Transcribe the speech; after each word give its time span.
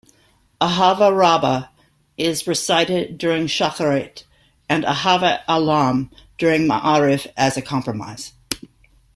Ahava 0.59 1.15
rabbah 1.15 1.67
is 2.17 2.47
recited 2.47 3.19
during 3.19 3.45
Shacharit, 3.45 4.23
and 4.67 4.83
Ahavat 4.83 5.43
Olam 5.47 6.09
during 6.39 6.63
Maariv 6.67 7.27
as 7.37 7.55
a 7.55 7.61
compromise. 7.61 8.33